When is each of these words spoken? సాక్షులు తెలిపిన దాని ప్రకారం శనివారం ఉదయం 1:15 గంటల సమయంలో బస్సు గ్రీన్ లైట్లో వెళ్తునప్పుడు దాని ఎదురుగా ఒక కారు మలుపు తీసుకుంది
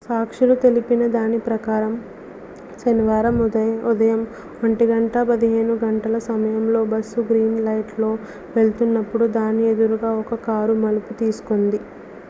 సాక్షులు 0.05 0.53
తెలిపిన 0.61 1.03
దాని 1.11 1.39
ప్రకారం 1.41 1.91
శనివారం 2.79 3.35
ఉదయం 3.43 4.21
1:15 4.63 5.29
గంటల 5.83 6.15
సమయంలో 6.29 6.81
బస్సు 6.87 7.23
గ్రీన్ 7.29 7.61
లైట్లో 7.67 8.11
వెళ్తునప్పుడు 8.57 9.27
దాని 9.37 9.65
ఎదురుగా 9.71 10.11
ఒక 10.23 10.41
కారు 10.47 10.75
మలుపు 10.83 11.13
తీసుకుంది 11.21 11.81